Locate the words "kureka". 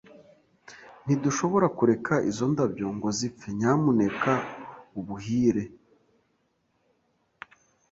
1.77-2.13